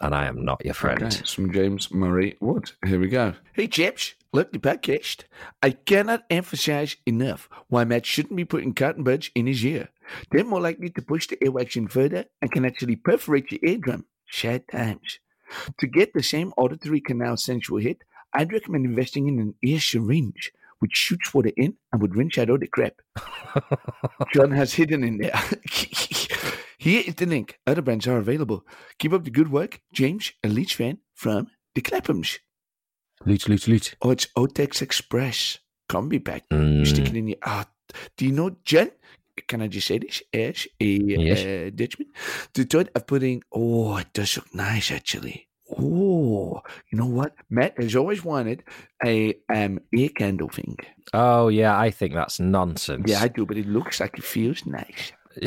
[0.00, 1.02] And I am not your friend.
[1.02, 2.72] Okay, it's from James Murray Wood.
[2.84, 3.34] Here we go.
[3.52, 5.22] Hey, chaps, look the podcast.
[5.62, 9.90] I cannot emphasize enough why Matt shouldn't be putting cotton buds in his ear.
[10.30, 14.06] They're more likely to push the earwax in further and can actually perforate your eardrum.
[14.28, 15.20] Sad times.
[15.78, 18.02] To get the same auditory canal sensual hit,
[18.32, 22.50] I'd recommend investing in an ear syringe, which shoots water in and would rinse out
[22.50, 23.00] all the crap.
[24.34, 25.32] John has hidden in there.
[26.84, 27.58] Here is the link.
[27.66, 28.66] Other brands are available.
[28.98, 29.80] Keep up the good work.
[29.94, 32.38] James, a Leach fan from the Claphams.
[33.24, 33.96] Leech, leech, leech.
[34.02, 35.60] Oh, it's Otex Express.
[35.88, 36.44] Combi pack.
[36.50, 37.38] You stick it in your.
[37.42, 37.64] Ah,
[38.18, 38.90] do you know, Jen?
[39.48, 41.40] Can I just say this as a Yes.
[41.42, 42.08] uh, Dutchman?
[42.52, 43.42] The thought of putting.
[43.50, 45.48] Oh, it does look nice, actually.
[45.78, 46.60] Oh,
[46.92, 47.34] you know what?
[47.48, 48.62] Matt has always wanted
[49.02, 50.76] a um ear candle thing.
[51.14, 53.04] Oh yeah, I think that's nonsense.
[53.06, 55.12] Yeah, I do, but it looks like it feels nice.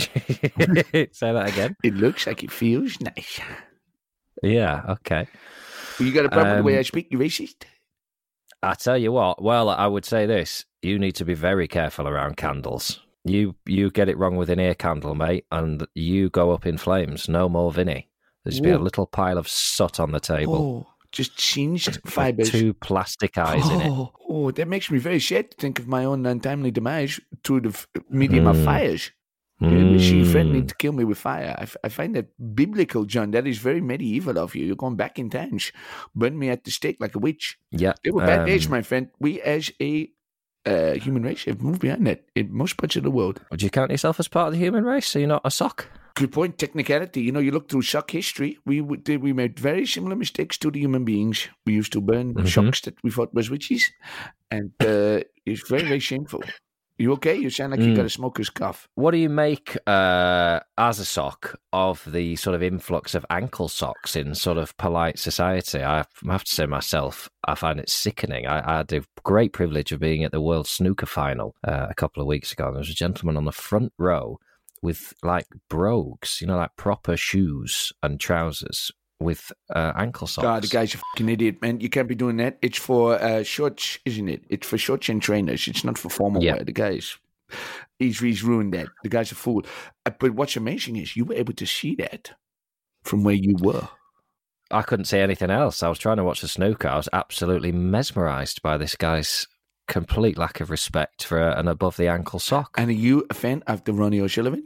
[1.12, 1.76] Say that again.
[1.84, 3.39] It looks like it feels nice.
[4.43, 4.84] Yeah.
[4.89, 5.28] Okay.
[6.00, 7.63] You got a problem with the way Um, I speak, you racist?
[8.62, 9.41] I tell you what.
[9.41, 13.00] Well, I would say this: you need to be very careful around candles.
[13.23, 16.78] You you get it wrong with an ear candle, mate, and you go up in
[16.78, 17.28] flames.
[17.30, 18.10] No more Vinny.
[18.43, 20.56] There's be a little pile of soot on the table.
[20.56, 22.50] Oh, just singed with fibers.
[22.50, 23.88] two plastic eyes in it.
[23.89, 27.62] Oh, oh, that makes me very sad to think of my own untimely demise through
[27.62, 28.65] the medium of Mm.
[28.65, 29.12] fires.
[29.62, 30.00] Mm.
[30.00, 31.56] She threatening to kill me with fire.
[31.58, 33.32] I, f- I find that biblical, John.
[33.32, 34.65] That is very medieval of you.
[34.65, 35.72] You're going back in times.
[36.13, 37.58] Burn me at the stake like a witch.
[37.72, 37.93] Yeah.
[38.04, 39.10] They were bad days, um, my friend.
[39.20, 40.12] We, as a
[40.65, 43.41] uh, human race, have moved beyond that in most parts of the world.
[43.50, 45.08] Would you count yourself as part of the human race?
[45.08, 45.88] So you're not a sock?
[46.13, 46.58] Good point.
[46.58, 47.22] Technicality.
[47.22, 48.58] You know, you look through shock history.
[48.65, 49.22] We did.
[49.24, 51.48] We made very similar mistakes to the human beings.
[51.65, 52.48] We used to burn Mhm.
[52.48, 53.91] shocks that we thought was witches,
[54.52, 56.43] and uh, it's very, very shameful.
[56.99, 57.36] You okay?
[57.36, 57.95] You sound like you Mm.
[57.97, 58.88] got a smoker's cough.
[58.95, 63.67] What do you make uh, as a sock of the sort of influx of ankle
[63.67, 65.83] socks in sort of polite society?
[65.83, 68.47] I have to say myself, I find it sickening.
[68.47, 71.93] I, I had the great privilege of being at the World Snooker Final uh, a
[71.93, 72.71] couple of weeks ago.
[72.71, 74.39] There was a gentleman on the front row
[74.81, 80.43] with like brogues, you know, like proper shoes and trousers with uh, ankle socks.
[80.43, 81.80] God, the guy's a fucking idiot, man.
[81.80, 82.58] You can't be doing that.
[82.62, 84.43] It's for uh, shorts, isn't it?
[84.49, 85.67] It's for shorts and trainers.
[85.67, 86.56] It's not for formal Yeah.
[86.56, 86.63] wear.
[86.63, 87.17] The guy's
[87.99, 88.88] he's he's ruined that.
[89.03, 89.63] The guy's a fool.
[90.06, 92.32] Uh, but what's amazing is you were able to see that
[93.03, 93.88] from where you were.
[94.69, 95.82] I couldn't say anything else.
[95.82, 96.89] I was trying to watch the snooker.
[96.89, 99.47] I was absolutely mesmerised by this guy's
[99.88, 102.75] complete lack of respect for an above the ankle sock.
[102.77, 104.65] And are you a fan of the Ronnie O'Sullivan?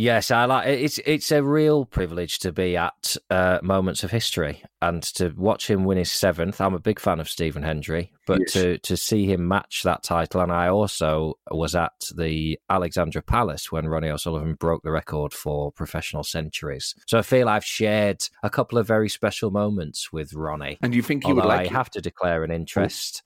[0.00, 4.62] Yes, I like it's it's a real privilege to be at uh, moments of history
[4.80, 6.60] and to watch him win his seventh.
[6.60, 8.52] I'm a big fan of Stephen Hendry, but Yes.
[8.52, 13.72] to to see him match that title, and I also was at the Alexandra Palace
[13.72, 16.94] when Ronnie O'Sullivan broke the record for professional centuries.
[17.08, 20.78] So I feel I've shared a couple of very special moments with Ronnie.
[20.80, 21.72] And you think you would I it?
[21.72, 23.24] have to declare an interest.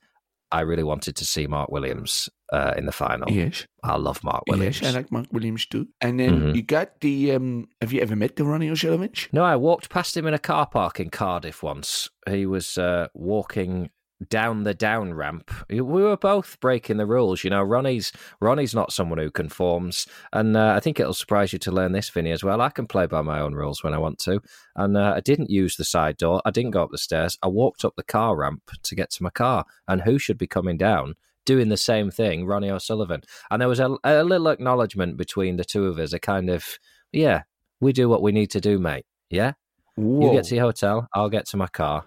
[0.51, 3.29] I really wanted to see Mark Williams uh, in the final.
[3.29, 3.65] Yes.
[3.83, 4.79] I love Mark Williams.
[4.81, 5.87] Yes, I like Mark Williams too.
[5.99, 6.55] And then Mhm.
[6.55, 7.31] you got the.
[7.33, 9.09] um Have you ever met the Ronnie O'Sullivan?
[9.31, 12.09] No, I walked past him in a car park in Cardiff once.
[12.29, 13.89] He was uh, walking
[14.29, 15.51] down the down ramp.
[15.69, 17.43] We were both breaking the rules.
[17.43, 21.59] You know, Ronnie's Ronnie's not someone who conforms, and uh, I think it'll surprise you
[21.59, 22.61] to learn this, Vinny, as well.
[22.61, 24.39] I can play by my own rules when I want to,
[24.77, 26.41] and uh, I didn't use the side door.
[26.45, 27.37] I didn't go up the stairs.
[27.43, 30.47] I walked up the car ramp to get to my car, and who should be
[30.47, 31.15] coming down?
[31.45, 33.21] Doing the same thing, Ronnie O'Sullivan.
[33.51, 36.65] And there was a, a little acknowledgement between the two of us, a kind of,
[37.11, 37.43] yeah,
[37.81, 39.05] we do what we need to do, mate.
[39.29, 39.53] Yeah?
[39.95, 40.27] Whoa.
[40.27, 42.05] You get to your hotel, I'll get to my car.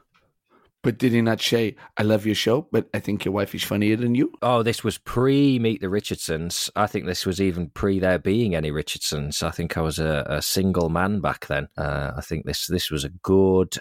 [0.86, 3.64] But did he not say, I love your show, but I think your wife is
[3.64, 4.32] funnier than you?
[4.40, 6.70] Oh, this was pre Meet the Richardsons.
[6.76, 9.42] I think this was even pre there being any Richardsons.
[9.42, 11.66] I think I was a, a single man back then.
[11.76, 13.76] Uh, I think this this was a good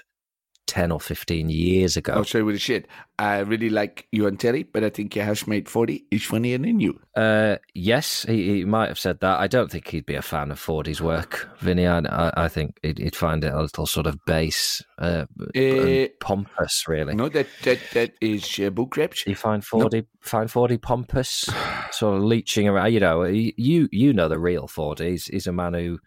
[0.68, 2.14] ten or fifteen years ago.
[2.14, 2.88] I'll show you with the shit.
[3.18, 6.82] I really like you and Terry, but I think your housemate 40 is funnier than
[6.82, 7.00] you.
[7.16, 9.40] Uh, yes, he, he might have said that.
[9.40, 11.88] I don't think he'd be a fan of Fordy's work, Vinny.
[11.88, 12.02] I,
[12.36, 17.16] I, think he'd, he'd find it a little sort of base, uh, Eh, pompous, really.
[17.16, 19.26] No, that that that is uh, book reps.
[19.26, 21.50] You find Fordy, find Fordy pompous,
[21.92, 22.92] sort of leeching around.
[22.92, 25.12] You know, you you know the real Fordy.
[25.12, 26.00] He's, he's a man who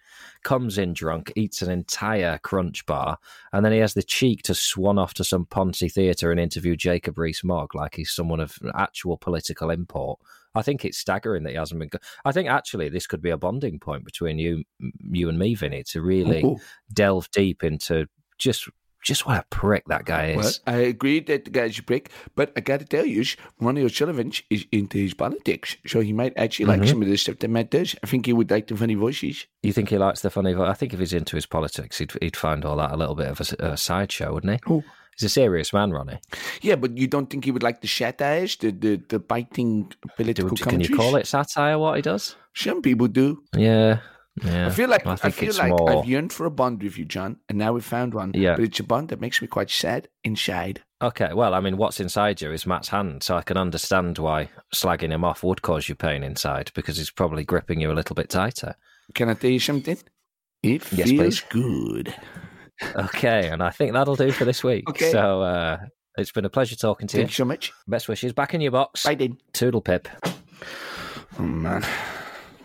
[0.43, 3.19] comes in drunk, eats an entire crunch bar,
[3.53, 6.77] and then he has the cheek to swan off to some Ponzi theatre and interview
[6.77, 10.19] Jacob Rees-Mogg like he's someone of actual political import.
[10.55, 11.91] I think it's staggering that he hasn't been.
[12.25, 14.65] I think actually this could be a bonding point between you,
[14.99, 16.59] you and me, Vinny, to really Oh,
[16.93, 18.07] delve deep into
[18.39, 18.69] just
[19.05, 20.61] just what a prick that guy well, is.
[20.67, 23.25] I agree that the guy's a prick, but I got to tell you,
[23.61, 26.89] Ronnie O'Sullivan is into his politics, so he might actually like Mhm.
[26.89, 27.95] some of the stuff that Matt does.
[28.03, 29.47] I think he would like the funny voices.
[29.63, 30.53] You think he likes the funny?
[30.53, 33.15] vo- I think if he's into his politics, he'd he'd find all that a little
[33.15, 34.73] bit of a sideshow, wouldn't he?
[34.73, 34.83] Oh.
[35.19, 36.21] He's a serious man, Ronnie.
[36.63, 39.97] Yeah, but you don't think he would like the satires, the the, the biting Do,
[40.17, 41.77] political can you call it satire?
[41.79, 42.37] What he does?
[42.55, 43.43] Some people do.
[43.57, 43.99] Yeah,
[44.45, 44.67] yeah.
[44.67, 47.05] I feel like I I, feel like more- I've yearned for a bond with you,
[47.05, 48.33] John, and now we've found one.
[48.35, 48.57] Yeah.
[48.57, 50.83] but it's a bond that makes me quite sad inside.
[51.01, 54.49] Okay, well, I mean, what's inside you is Matt's hand, so I can understand why
[54.75, 58.15] slagging him off would cause you pain inside because he's probably gripping you a little
[58.15, 58.75] bit tighter.
[59.15, 59.97] Can I tell you something?
[60.63, 61.45] It Yes, feels please.
[61.51, 62.15] good.
[62.97, 64.85] Okay, and I think that'll do for this week.
[64.91, 65.13] Okay.
[65.13, 65.79] So uh,
[66.17, 67.33] it's been a pleasure talking to Thank you.
[67.33, 67.73] you so much.
[67.87, 69.05] Best wishes back in your box.
[69.05, 69.39] Bye, then.
[69.53, 70.09] Toodle pip.
[71.39, 71.85] Oh man,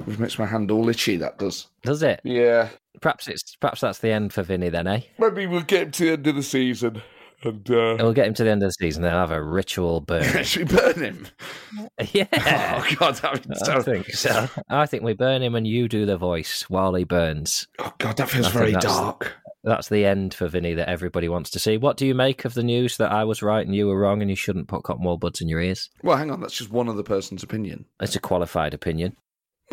[0.08, 1.18] it makes my hand all itchy.
[1.18, 1.68] That does.
[1.84, 2.22] Does it?
[2.24, 2.70] Yeah.
[3.02, 5.02] Perhaps it's perhaps that's the end for Vinny then, eh?
[5.20, 7.02] Maybe we'll get him to the end of the season
[7.44, 10.00] and uh, We'll get him to the end of the season, then have a ritual
[10.02, 10.24] burn.
[10.36, 11.28] actually burn him.
[12.14, 12.28] yeah.
[12.32, 14.48] Oh god, that would I sound- think so.
[14.70, 17.68] I think we burn him and you do the voice while he burns.
[17.80, 19.34] Oh god, that feels I very that's- dark.
[19.66, 21.78] That's the end for Vinny that everybody wants to see.
[21.78, 24.22] What do you make of the news that I was right and you were wrong
[24.22, 25.90] and you shouldn't put cotton wool buds in your ears?
[26.04, 27.86] Well, hang on, that's just one other person's opinion.
[28.02, 29.16] It's a qualified opinion.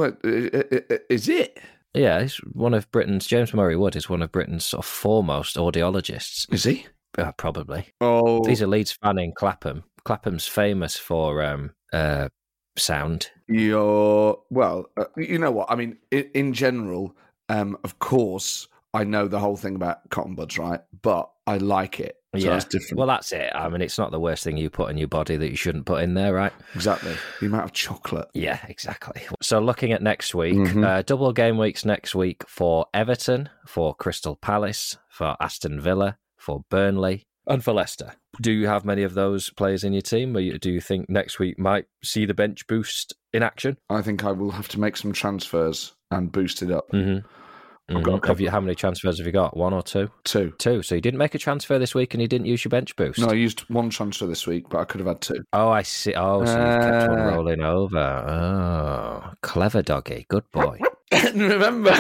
[0.01, 1.61] But uh, uh, uh, is it?
[1.93, 5.57] Yeah, he's one of Britain's, James Murray Wood is one of Britain's sort of foremost
[5.57, 6.51] audiologists.
[6.51, 6.87] Is he?
[7.19, 7.89] Uh, probably.
[8.01, 9.85] Oh, He's a Leeds fan in Clapham.
[10.05, 12.29] Clapham's famous for um, uh,
[12.79, 13.31] sound.
[13.47, 14.87] You're well.
[14.97, 15.71] Uh, you know what?
[15.71, 17.15] I mean, in, in general,
[17.51, 20.81] um, of course, I know the whole thing about cotton buds, right?
[21.03, 22.17] But I like it.
[22.35, 22.51] So yeah.
[22.51, 22.99] that's different.
[22.99, 23.51] Well, that's it.
[23.55, 25.87] I mean, it's not the worst thing you put in your body that you shouldn't
[25.87, 26.53] put in there, right?
[26.77, 27.15] exactly.
[27.41, 28.29] The amount of chocolate.
[28.35, 29.23] Yeah, exactly.
[29.43, 30.85] So, looking at next week, Mhm.
[30.87, 36.65] uh, double game weeks next week for Everton, for Crystal Palace, for Aston Villa, for
[36.71, 38.13] Burnley, and for Leicester.
[38.41, 40.37] Do you have many of those players in your team?
[40.37, 43.77] Or do you think next week might see the bench boost in action?
[43.91, 46.89] I think I will have to make some transfers and boost it up.
[46.93, 47.27] Mm-hmm.
[47.91, 49.57] A Have you, how many transfers have you got?
[49.57, 50.09] One or two?
[50.25, 50.53] Two.
[50.59, 50.83] Two.
[50.83, 53.19] So you didn't make a transfer this week and you didn't use your bench boost?
[53.19, 55.43] No, I used one transfer this week, but I could have had two.
[55.53, 56.15] Oh, I see.
[56.15, 57.31] Oh, so you've kept one Uh.
[57.35, 57.99] rolling over.
[57.99, 60.27] Oh, clever doggy.
[60.29, 60.79] Good boy.
[61.35, 61.91] Remember,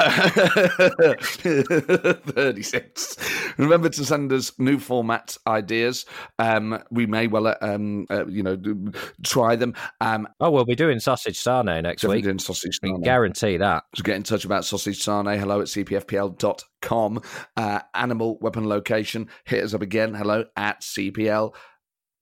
[1.40, 3.16] 36.
[3.58, 6.06] Remember to send us new format ideas.
[6.38, 8.92] Um, we may well, uh, um, uh, you know, do-
[9.24, 9.74] try them.
[10.00, 12.22] Um, Oh, we'll be doing sausage sarne next week.
[12.24, 12.78] doing sausage.
[12.82, 13.84] We can guarantee that.
[13.96, 15.36] So get in touch about sausage sarne.
[15.38, 17.20] Hello at cpfpl.com.
[17.56, 19.28] Uh, animal weapon location.
[19.44, 20.14] Hit us up again.
[20.14, 21.54] Hello at cpl.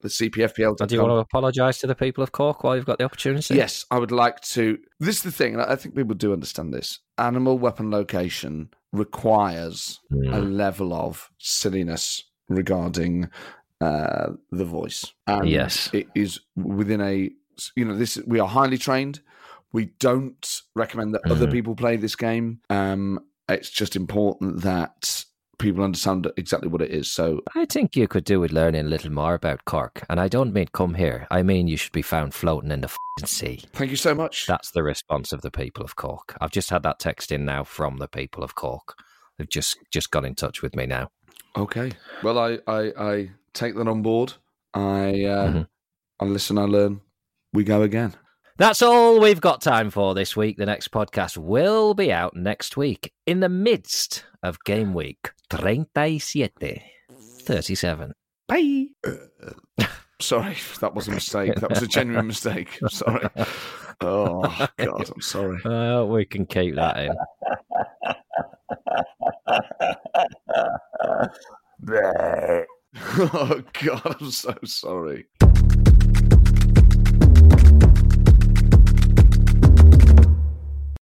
[0.01, 0.77] The.
[0.81, 3.05] And do you want to apologise to the people of Cork while you've got the
[3.05, 3.55] opportunity?
[3.55, 4.79] Yes, I would like to.
[5.01, 7.01] This is the thing, I think people do understand this.
[7.19, 10.57] Animal weapon location requires a Mm.
[10.57, 13.29] level of silliness regarding
[13.81, 15.05] uh, the voice.
[15.29, 15.89] And Yes.
[15.93, 17.31] it is within a.
[17.77, 19.21] You know, this we are highly trained.
[19.73, 21.53] We don't recommend that other Mhm.
[21.53, 22.61] people play this game.
[22.71, 25.25] Um, it's just important that
[25.59, 27.11] people understand exactly what it is.
[27.11, 30.03] So I think you could do with learning a little more about Cork.
[30.09, 31.27] And I don't mean come here.
[31.31, 33.65] I mean you should be found floating in the fing sea.
[33.73, 34.47] thank you so much.
[34.47, 36.37] That's the response of the people of Cork.
[36.41, 38.95] I've just had that text in now from the people of Cork.
[39.37, 41.11] They've just just got in touch with me now.
[41.57, 41.93] Okay.
[42.23, 44.35] Well, I, I, I take that on board.
[44.75, 45.67] I, uh, Mhm.
[46.21, 47.01] I listen, I learn.
[47.53, 48.15] We go again.
[48.59, 50.57] That's all we've got time for this week.
[50.57, 56.81] The next podcast will be out next week in the midst of game week 37.
[57.41, 58.13] 37.
[58.47, 58.87] Bye.
[60.21, 61.55] sorry, that was a mistake.
[61.57, 62.79] That was a genuine mistake.
[62.83, 63.29] I'm sorry.
[64.01, 65.63] Oh, God, I'm sorry.
[65.65, 67.17] Uh, we can keep that in.
[73.19, 75.27] oh, God, I'm so sorry.